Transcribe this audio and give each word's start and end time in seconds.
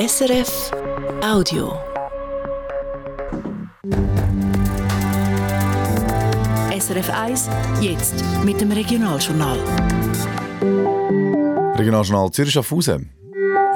SRF 0.00 0.70
Audio. 1.22 1.74
SRF 6.72 7.10
1, 7.10 7.50
jetzt 7.82 8.14
mit 8.42 8.58
dem 8.62 8.72
Regionaljournal. 8.72 9.58
Regionaljournal 11.76 12.30
Zürich 12.30 12.52
Schaffhausen. 12.52 13.10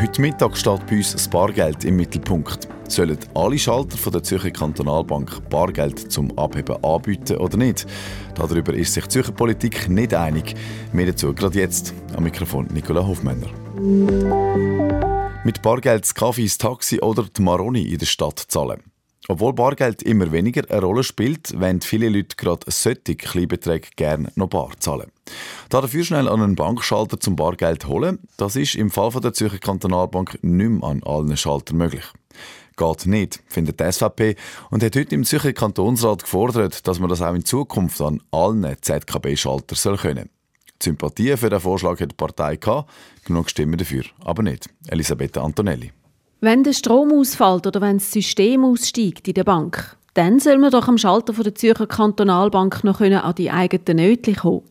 Heute 0.00 0.20
Mittag 0.20 0.56
steht 0.56 0.84
bei 0.88 0.96
uns 0.96 1.12
das 1.12 1.28
Bargeld 1.28 1.84
im 1.84 1.94
Mittelpunkt. 1.94 2.66
Sollen 2.88 3.18
alle 3.34 3.56
Schalter 3.56 3.96
von 3.96 4.12
der 4.12 4.24
Zürcher 4.24 4.50
Kantonalbank 4.50 5.48
Bargeld 5.48 6.10
zum 6.10 6.36
Abheben 6.36 6.82
anbieten 6.82 7.36
oder 7.36 7.56
nicht? 7.56 7.86
Darüber 8.34 8.74
ist 8.74 8.92
sich 8.92 9.04
die 9.04 9.10
Zürcher 9.10 9.32
Politik 9.32 9.88
nicht 9.88 10.12
einig. 10.14 10.56
Mehr 10.92 11.06
dazu 11.06 11.32
gerade 11.32 11.60
jetzt. 11.60 11.94
Am 12.16 12.24
Mikrofon 12.24 12.66
Nicola 12.72 13.06
Hofmänner. 13.06 13.46
Mit 15.44 15.62
Bargeld 15.62 16.02
das 16.02 16.14
Kaffee, 16.14 16.44
das 16.44 16.58
Taxi 16.58 17.00
oder 17.00 17.24
die 17.24 17.42
Maroni 17.42 17.82
in 17.82 17.98
der 17.98 18.06
Stadt 18.06 18.38
zahlen. 18.38 18.82
Obwohl 19.28 19.52
Bargeld 19.52 20.02
immer 20.02 20.32
weniger 20.32 20.62
eine 20.68 20.82
Rolle 20.82 21.04
spielt, 21.04 21.58
wollen 21.58 21.80
viele 21.80 22.08
Leute 22.08 22.36
gerade 22.36 22.70
solche 22.70 23.14
Kleinbeträge 23.14 23.88
gerne 23.94 24.32
noch 24.34 24.48
bar 24.48 24.70
zahlen. 24.78 25.12
Dafür 25.68 26.04
schnell 26.04 26.28
an 26.28 26.42
einen 26.42 26.56
Bankschalter 26.56 27.20
zum 27.20 27.36
Bargeld 27.36 27.86
holen, 27.86 28.18
das 28.36 28.56
ist 28.56 28.74
im 28.74 28.90
Fall 28.90 29.10
der 29.20 29.32
Zürcher 29.32 29.58
Kantonalbank 29.58 30.38
nicht 30.42 30.70
mehr 30.70 30.88
an 30.88 31.02
allen 31.04 31.36
Schaltern 31.36 31.76
möglich. 31.76 32.04
Geht 32.76 33.06
nicht, 33.06 33.40
findet 33.46 33.80
die 33.80 33.92
SVP 33.92 34.36
und 34.70 34.82
hat 34.82 34.96
heute 34.96 35.14
im 35.14 35.24
Zürcher 35.24 35.52
Kantonsrat 35.52 36.22
gefordert, 36.22 36.86
dass 36.88 36.98
man 36.98 37.10
das 37.10 37.22
auch 37.22 37.34
in 37.34 37.44
Zukunft 37.44 38.00
an 38.00 38.22
allen 38.30 38.64
ZKB-Schaltern 38.80 39.96
können. 39.98 40.30
Sympathie 40.82 41.36
für 41.36 41.50
den 41.50 41.60
Vorschlag 41.60 42.00
hat 42.00 42.12
die 42.12 42.16
Partei 42.16 42.56
gehabt, 42.56 42.90
genug 43.24 43.50
Stimmen 43.50 43.78
dafür, 43.78 44.04
aber 44.24 44.42
nicht. 44.42 44.68
Elisabeth 44.88 45.36
Antonelli. 45.36 45.92
Wenn 46.40 46.62
der 46.62 46.72
Strom 46.72 47.12
ausfällt 47.12 47.66
oder 47.66 47.80
wenn 47.80 47.98
das 47.98 48.12
System 48.12 48.64
aussteigt 48.64 49.26
in 49.26 49.34
der 49.34 49.44
Bank, 49.44 49.96
dann 50.14 50.38
soll 50.38 50.58
man 50.58 50.70
doch 50.70 50.88
am 50.88 50.98
Schalter 50.98 51.32
der 51.32 51.54
Zürcher 51.54 51.86
Kantonalbank 51.86 52.84
noch 52.84 53.00
an 53.00 53.34
die 53.36 53.50
eigenen 53.50 53.96
Nötchen 53.96 54.36
kommen 54.36 54.62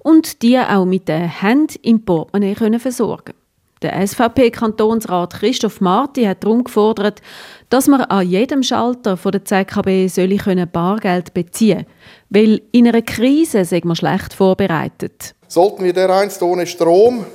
und 0.00 0.42
die 0.42 0.58
auch 0.58 0.84
mit 0.84 1.08
den 1.08 1.28
Händen 1.28 1.78
im 1.82 2.04
Portemonnaie 2.04 2.78
versorgen 2.78 3.34
Der 3.82 4.06
SVP-Kantonsrat 4.06 5.34
Christoph 5.34 5.80
Marti 5.80 6.24
hat 6.24 6.44
darum 6.44 6.64
gefordert, 6.64 7.22
dass 7.70 7.88
man 7.88 8.02
an 8.02 8.28
jedem 8.28 8.62
Schalter 8.62 9.16
von 9.16 9.32
der 9.32 9.44
ZKB 9.44 10.08
soll 10.08 10.36
können 10.36 10.70
Bargeld 10.70 11.32
beziehen 11.32 11.86
weil 12.30 12.62
in 12.72 12.88
einer 12.88 13.02
Krise 13.02 13.64
sind 13.64 13.84
wir 13.84 13.96
schlecht 13.96 14.32
vorbereitet. 14.32 15.34
Sollten 15.48 15.84
wir 15.84 15.92
dereinst 15.92 16.42
ohne 16.42 16.66
Strom 16.66 17.26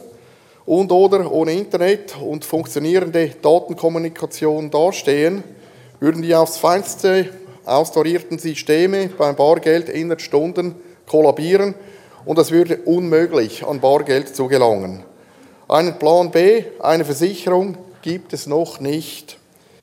und 0.65 0.91
oder 0.91 1.31
ohne 1.31 1.51
Internet 1.51 2.15
und 2.19 2.45
funktionierende 2.45 3.31
Datenkommunikation 3.41 4.71
dastehen, 4.71 5.43
würden 5.99 6.21
die 6.21 6.33
aufs 6.33 6.57
Feinste 6.57 7.29
austarierten 7.65 8.39
Systeme 8.39 9.09
beim 9.17 9.35
Bargeld 9.35 9.89
innerhalb 9.89 10.21
Stunden 10.21 10.75
kollabieren 11.07 11.75
und 12.23 12.39
es 12.39 12.51
würde 12.51 12.77
unmöglich 12.85 13.65
an 13.65 13.81
Bargeld 13.81 14.35
zu 14.35 14.47
gelangen. 14.47 15.03
Einen 15.67 15.97
Plan 15.97 16.29
B, 16.29 16.63
eine 16.79 17.05
Versicherung 17.05 17.77
gibt 18.03 18.33
es 18.33 18.45
noch 18.45 18.79
nicht. 18.79 19.37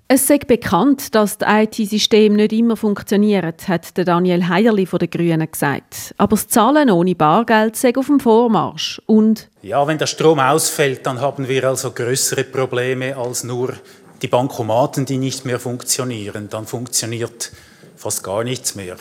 Es 0.07 0.29
ist 0.31 0.47
bekannt, 0.47 1.15
dass 1.15 1.39
das 1.39 1.49
IT-System 1.51 2.35
nicht 2.35 2.53
immer 2.53 2.77
funktioniert, 2.77 3.67
hat 3.67 3.97
Daniel 3.97 4.47
Heierli 4.47 4.87
von 4.87 4.99
den 4.99 5.11
Grünen 5.11 5.51
gesagt. 5.51 6.15
Aber 6.19 6.37
das 6.37 6.49
Zahlen 6.49 6.91
ohne 6.91 7.15
Bargeld 7.15 7.77
sei 7.77 7.97
auf 7.97 8.07
dem 8.07 8.21
Vormarsch. 8.21 9.01
Und 9.07 9.49
ja, 9.63 9.85
wenn 9.87 9.99
der 9.99 10.07
Strom 10.07 10.39
ausfällt, 10.39 11.07
dann 11.07 11.21
haben 11.21 11.49
wir 11.49 11.65
also 11.65 11.91
größere 11.91 12.45
Probleme 12.45 13.17
als 13.17 13.43
nur 13.43 13.73
die 14.21 14.29
Bankomaten, 14.29 15.07
die 15.07 15.17
nicht 15.17 15.45
mehr 15.47 15.59
funktionieren. 15.59 16.49
Dann 16.49 16.67
funktioniert 16.67 17.51
fast 17.97 18.23
gar 18.23 18.45
nichts 18.45 18.75
mehr. 18.75 18.97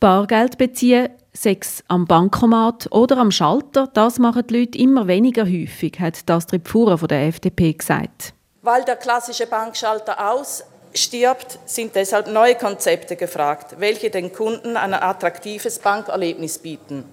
Bargeld 0.00 0.58
beziehen, 0.58 1.08
Sex 1.32 1.82
am 1.88 2.06
Bankomat 2.06 2.88
oder 2.90 3.18
am 3.18 3.30
Schalter, 3.30 3.86
das 3.92 4.18
machen 4.18 4.46
die 4.46 4.58
Leute 4.60 4.78
immer 4.78 5.06
weniger 5.06 5.44
häufig, 5.44 5.98
hat 6.00 6.28
das 6.28 6.46
Pfuhrer 6.46 6.98
von 6.98 7.08
der 7.08 7.26
FDP 7.26 7.72
gesagt. 7.72 8.34
Weil 8.62 8.84
der 8.84 8.96
klassische 8.96 9.46
Bankschalter 9.46 10.32
ausstirbt, 10.32 11.58
sind 11.64 11.94
deshalb 11.94 12.28
neue 12.28 12.56
Konzepte 12.56 13.16
gefragt, 13.16 13.76
welche 13.78 14.10
den 14.10 14.32
Kunden 14.32 14.76
ein 14.76 14.92
attraktives 14.92 15.78
Bankerlebnis 15.78 16.58
bieten. 16.58 17.04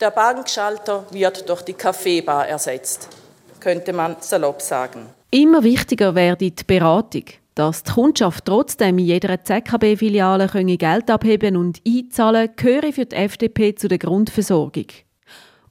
Der 0.00 0.10
Bankschalter 0.10 1.06
wird 1.10 1.48
durch 1.48 1.62
die 1.62 1.74
Kaffeebar 1.74 2.46
ersetzt, 2.46 3.08
könnte 3.58 3.92
man 3.92 4.16
salopp 4.20 4.62
sagen. 4.62 5.06
Immer 5.30 5.62
wichtiger 5.62 6.14
werde 6.14 6.50
die 6.50 6.64
Beratung, 6.64 7.24
dass 7.54 7.82
die 7.82 7.92
Kundschaft 7.92 8.44
trotzdem 8.44 8.98
in 8.98 9.06
jeder 9.06 9.42
ZKB-Filiale 9.42 10.48
Geld 10.76 11.10
abheben 11.10 11.56
und 11.56 11.80
einzahlen 11.86 12.50
gehöre 12.56 12.92
für 12.92 13.06
die 13.06 13.16
FDP 13.16 13.74
zu 13.74 13.88
der 13.88 13.98
Grundversorgung. 13.98 14.86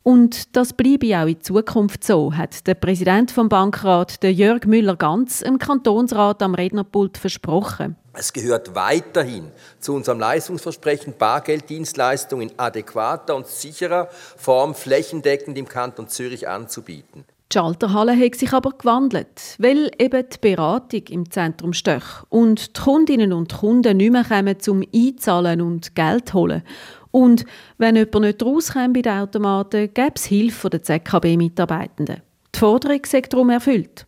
Und 0.03 0.55
das 0.55 0.73
bleibe 0.73 1.17
auch 1.19 1.27
in 1.27 1.41
Zukunft 1.41 2.03
so, 2.03 2.33
hat 2.33 2.65
der 2.67 2.73
Präsident 2.73 3.31
vom 3.31 3.49
Bankrat, 3.49 4.23
der 4.23 4.33
Jörg 4.33 4.65
Müller-Ganz, 4.65 5.41
im 5.41 5.59
Kantonsrat 5.59 6.41
am 6.41 6.55
Rednerpult 6.55 7.17
versprochen. 7.17 7.95
Es 8.13 8.33
gehört 8.33 8.73
weiterhin 8.75 9.51
zu 9.79 9.93
unserem 9.93 10.19
Leistungsversprechen, 10.19 11.13
Bargelddienstleistungen 11.17 12.49
in 12.49 12.59
adäquater 12.59 13.35
und 13.35 13.47
sicherer 13.47 14.07
Form 14.09 14.73
flächendeckend 14.73 15.57
im 15.57 15.67
Kanton 15.67 16.07
Zürich 16.07 16.47
anzubieten. 16.47 17.25
Die 17.51 17.57
Schalterhalle 17.57 18.15
hat 18.15 18.35
sich 18.35 18.53
aber 18.53 18.73
gewandelt, 18.77 19.55
weil 19.57 19.89
eben 19.97 20.23
die 20.31 20.37
Beratung 20.39 21.01
im 21.09 21.31
Zentrum 21.31 21.73
steht 21.73 22.03
und 22.29 22.77
die 22.77 22.81
Kundinnen 22.81 23.33
und 23.33 23.51
Kunden 23.51 23.97
nicht 23.97 24.11
mehr 24.11 24.23
kommen 24.23 24.59
zum 24.59 24.83
Einzahlen 24.93 25.59
und 25.61 25.95
Geld 25.95 26.31
holen. 26.35 26.61
Und 27.09 27.45
wenn 27.79 27.95
jemand 27.95 28.21
nicht 28.21 28.43
rauskommt 28.43 28.93
bei 28.93 29.01
den 29.01 29.13
Automaten, 29.13 29.91
gäbe 29.91 30.13
es 30.13 30.25
Hilfe 30.25 30.69
der 30.69 30.83
ZKB-Mitarbeitenden. 30.83 32.21
Die 32.53 32.59
Forderung 32.59 33.01
sei 33.03 33.21
darum 33.21 33.49
erfüllt. 33.49 34.05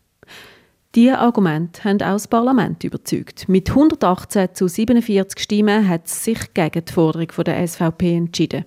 Diese 0.94 1.18
Argumente 1.18 1.84
haben 1.84 2.02
auch 2.04 2.14
das 2.14 2.28
Parlament 2.28 2.84
überzeugt. 2.84 3.50
Mit 3.50 3.70
118 3.70 4.50
zu 4.54 4.68
47 4.68 5.40
Stimmen 5.40 5.88
hat 5.88 6.06
es 6.06 6.26
sich 6.26 6.54
gegen 6.54 6.86
die 6.86 6.94
Forderung 6.94 7.30
der 7.44 7.68
SVP 7.68 8.18
entschieden. 8.18 8.66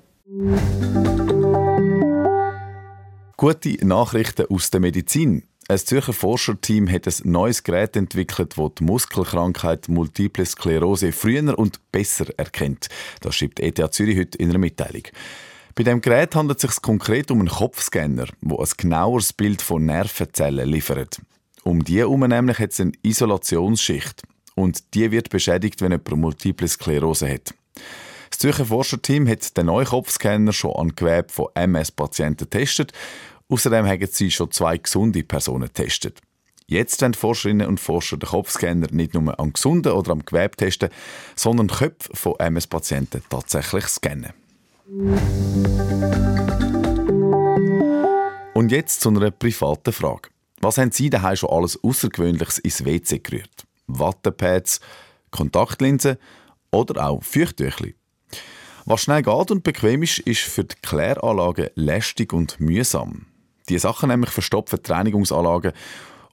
Gute 3.44 3.76
Nachrichten 3.86 4.46
aus 4.48 4.70
der 4.70 4.80
Medizin. 4.80 5.42
Ein 5.68 5.76
Zürcher 5.76 6.14
Forscherteam 6.14 6.90
hat 6.90 7.06
ein 7.06 7.30
neues 7.30 7.62
Gerät 7.62 7.94
entwickelt, 7.94 8.54
das 8.56 8.70
die 8.78 8.84
Muskelkrankheit 8.84 9.86
Multiple 9.90 10.46
Sklerose 10.46 11.12
früher 11.12 11.58
und 11.58 11.78
besser 11.92 12.24
erkennt. 12.38 12.88
Das 13.20 13.36
schreibt 13.36 13.60
ETH 13.60 13.92
Zürich 13.92 14.18
heute 14.18 14.38
in 14.38 14.48
einer 14.48 14.58
Mitteilung. 14.58 15.02
Bei 15.74 15.82
dem 15.82 16.00
Gerät 16.00 16.34
handelt 16.34 16.64
es 16.64 16.70
sich 16.72 16.80
konkret 16.80 17.30
um 17.30 17.40
einen 17.40 17.50
Kopfscanner, 17.50 18.28
der 18.40 18.58
ein 18.58 18.68
genaueres 18.78 19.34
Bild 19.34 19.60
von 19.60 19.84
Nervenzellen 19.84 20.66
liefert. 20.66 21.20
Um 21.64 21.84
die 21.84 21.98
herum 21.98 22.20
nämlich 22.20 22.58
hat 22.58 22.72
es 22.72 22.80
eine 22.80 22.92
Isolationsschicht. 23.02 24.22
Und 24.54 24.94
die 24.94 25.10
wird 25.10 25.28
beschädigt, 25.28 25.82
wenn 25.82 25.92
jemand 25.92 26.16
Multiple 26.16 26.66
Sklerose 26.66 27.30
hat. 27.30 27.52
Das 28.30 28.38
Zürcher 28.38 28.64
Forscherteam 28.64 29.28
hat 29.28 29.56
den 29.56 29.66
neuen 29.66 29.86
Kopfscanner 29.86 30.52
schon 30.52 30.74
an 30.74 30.96
Gewebe 30.96 31.28
von 31.28 31.48
MS-Patienten 31.54 32.48
getestet 32.50 32.92
Außerdem 33.48 33.86
haben 33.86 34.06
sie 34.10 34.30
schon 34.30 34.50
zwei 34.50 34.78
gesunde 34.78 35.22
Personen 35.22 35.68
getestet. 35.68 36.20
Jetzt 36.66 37.02
wollen 37.02 37.14
Forscherinnen 37.14 37.66
und 37.66 37.78
Forscher 37.78 38.16
den 38.16 38.28
Kopfscanner 38.28 38.88
nicht 38.90 39.12
nur 39.12 39.38
am 39.38 39.52
gesunden 39.52 39.92
oder 39.92 40.12
am 40.12 40.24
Gewebe 40.24 40.56
testen, 40.56 40.88
sondern 41.36 41.68
Köpfe 41.68 42.10
von 42.14 42.36
MS-Patienten 42.38 43.22
tatsächlich 43.28 43.84
scannen. 43.84 44.32
Und 48.54 48.72
jetzt 48.72 49.02
zu 49.02 49.10
einer 49.10 49.30
privaten 49.30 49.92
Frage. 49.92 50.30
Was 50.60 50.78
haben 50.78 50.92
Sie 50.92 51.10
daheim 51.10 51.36
schon 51.36 51.50
alles 51.50 51.78
Außergewöhnliches 51.84 52.58
ins 52.60 52.84
WC 52.84 53.18
gerührt? 53.18 53.66
Wattepads, 53.86 54.80
Kontaktlinsen 55.30 56.16
oder 56.70 57.06
auch 57.06 57.22
Feuchttüchli? 57.22 57.94
Was 58.86 59.02
schnell 59.02 59.22
geht 59.22 59.50
und 59.50 59.64
bequem 59.64 60.02
ist, 60.02 60.20
ist 60.20 60.40
für 60.40 60.64
die 60.64 60.76
Kläranlage 60.82 61.72
lästig 61.74 62.32
und 62.32 62.58
mühsam. 62.60 63.26
Die 63.68 63.78
Sachen 63.78 64.08
nämlich 64.08 64.30
verstopfen 64.30 64.80
die 64.84 64.92
Reinigungsanlagen 64.92 65.72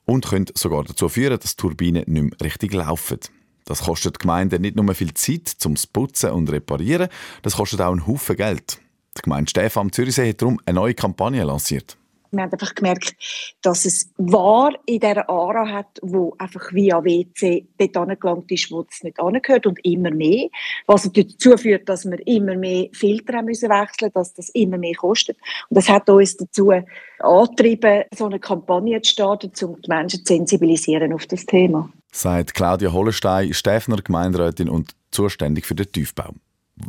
und 0.04 0.26
können 0.26 0.46
sogar 0.54 0.84
dazu 0.84 1.08
führen, 1.08 1.38
dass 1.38 1.56
die 1.56 1.60
Turbinen 1.60 2.04
nicht 2.06 2.22
mehr 2.22 2.40
richtig 2.42 2.74
laufen. 2.74 3.18
Das 3.64 3.84
kostet 3.84 4.16
die 4.16 4.18
Gemeinde 4.18 4.58
nicht 4.58 4.76
nur 4.76 4.94
viel 4.94 5.14
Zeit 5.14 5.48
zum 5.48 5.74
Putzen 5.92 6.30
und 6.30 6.50
Reparieren, 6.50 7.08
das 7.42 7.56
kostet 7.56 7.80
auch 7.80 7.92
einen 7.92 8.06
Haufen 8.06 8.36
Geld. 8.36 8.80
Die 9.16 9.22
Gemeinde 9.22 9.50
Stefan 9.50 9.82
am 9.82 9.92
Zürichsee 9.92 10.28
hat 10.28 10.42
darum 10.42 10.60
eine 10.66 10.74
neue 10.76 10.94
Kampagne 10.94 11.44
lanciert. 11.44 11.96
Wir 12.32 12.44
haben 12.44 12.52
einfach 12.52 12.74
gemerkt, 12.74 13.14
dass 13.60 13.84
es 13.84 14.10
war 14.16 14.72
in 14.86 15.00
dieser 15.00 15.28
Ara 15.28 15.68
hat, 15.68 15.98
wo 16.00 16.34
einfach 16.38 16.72
via 16.72 17.04
WC 17.04 17.66
dort 17.76 17.96
angelangt 17.96 18.50
ist, 18.50 18.70
wo 18.70 18.86
es 18.90 19.02
nicht 19.02 19.20
angehört 19.20 19.66
und 19.66 19.84
immer 19.84 20.10
mehr. 20.10 20.48
Was 20.86 21.10
dazu 21.12 21.58
führt, 21.58 21.90
dass 21.90 22.06
wir 22.06 22.26
immer 22.26 22.56
mehr 22.56 22.88
Filter 22.92 23.34
haben 23.36 23.44
müssen 23.44 23.68
wechseln, 23.68 24.10
dass 24.14 24.32
das 24.32 24.48
immer 24.50 24.78
mehr 24.78 24.94
kostet. 24.94 25.36
Und 25.68 25.76
das 25.76 25.90
hat 25.90 26.08
uns 26.08 26.38
dazu 26.38 26.72
angetrieben, 27.18 28.04
so 28.16 28.24
eine 28.24 28.40
Kampagne 28.40 29.02
zu 29.02 29.10
starten, 29.10 29.52
um 29.66 29.78
die 29.82 29.88
Menschen 29.90 30.24
zu 30.24 30.32
sensibilisieren 30.32 31.12
auf 31.12 31.26
das 31.26 31.44
Thema. 31.44 31.90
Sagt 32.12 32.54
Claudia 32.54 32.92
Hollenstein, 32.92 33.52
Stefner 33.52 33.98
Gemeinderätin 33.98 34.70
und 34.70 34.94
zuständig 35.10 35.66
für 35.66 35.74
den 35.74 35.92
Tiefbau. 35.92 36.32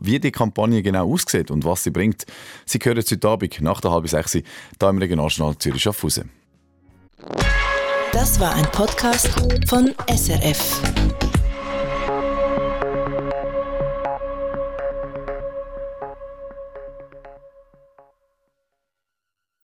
Wie 0.01 0.19
die 0.19 0.31
Kampagne 0.31 0.81
genau 0.81 1.12
aussieht 1.12 1.51
und 1.51 1.66
was 1.66 1.84
sie 1.84 1.92
bringt, 1.92 2.25
Sie 2.66 2.80
hören 2.81 2.98
heute 2.98 3.28
Abend 3.28 3.62
nach 3.62 3.81
der 3.81 3.92
halben 3.92 4.07
sechs 4.07 4.31
hier 4.34 4.44
im 4.80 4.98
Regionaljournal 4.98 5.57
Zürich 5.57 5.84
Schaffhausen. 5.84 6.30
Das 8.12 8.40
war 8.40 8.54
ein 8.54 8.66
Podcast 8.72 9.30
von 9.68 9.94
SRF. 10.07 11.32